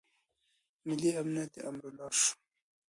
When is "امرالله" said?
1.69-2.09